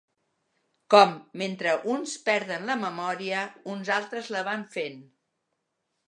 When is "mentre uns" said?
1.41-2.15